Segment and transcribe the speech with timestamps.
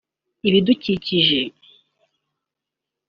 [0.47, 1.41] ibidukikije